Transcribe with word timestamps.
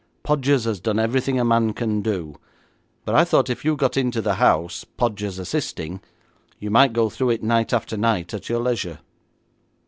Podgers 0.23 0.65
has 0.65 0.79
done 0.79 0.97
everything 0.97 1.39
a 1.39 1.45
man 1.45 1.73
can 1.73 2.01
do, 2.01 2.33
but 3.05 3.13
I 3.13 3.23
thought 3.23 3.51
if 3.51 3.63
you 3.63 3.75
got 3.75 3.95
into 3.97 4.19
the 4.19 4.33
house, 4.41 4.83
Podgers 4.83 5.37
assisting, 5.37 6.01
you 6.57 6.71
might 6.71 6.91
go 6.93 7.07
through 7.07 7.29
it 7.29 7.43
night 7.43 7.71
after 7.71 7.97
night 7.97 8.33
at 8.33 8.49
your 8.49 8.61
leisure.' 8.61 8.97